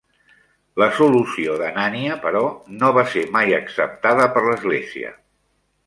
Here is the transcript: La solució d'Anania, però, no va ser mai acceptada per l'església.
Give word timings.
La 0.83 0.87
solució 0.99 1.57
d'Anania, 1.59 2.17
però, 2.25 2.43
no 2.79 2.91
va 2.99 3.07
ser 3.13 3.25
mai 3.39 3.57
acceptada 3.61 4.29
per 4.39 4.47
l'església. 4.49 5.19